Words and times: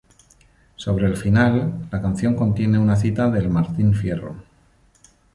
Sobre 0.77 1.05
el 1.05 1.15
final, 1.15 1.87
la 1.91 2.01
canción 2.01 2.35
contiene 2.35 2.79
una 2.79 2.95
cita 2.95 3.29
del 3.29 3.51
Martín 3.51 3.93
Fierro. 3.93 4.35